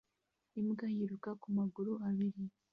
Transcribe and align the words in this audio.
imbwa 0.59 0.85
yiruka 0.95 1.29
ku 1.41 1.47
maguru 1.57 1.91
abiri 2.07 2.41